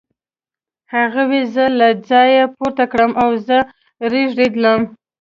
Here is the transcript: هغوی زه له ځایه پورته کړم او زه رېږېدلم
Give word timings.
هغوی 0.95 1.41
زه 1.53 1.63
له 1.79 1.87
ځایه 2.09 2.45
پورته 2.55 2.83
کړم 2.91 3.11
او 3.23 3.29
زه 3.47 3.57
رېږېدلم 4.11 4.81